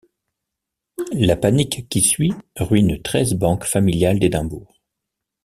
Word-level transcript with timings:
La 1.11 1.35
panique 1.35 1.87
qui 1.87 2.01
suit 2.01 2.33
ruine 2.57 2.99
treize 3.03 3.35
banques 3.35 3.65
familiales 3.65 4.17
d'Édimbourg. 4.17 4.81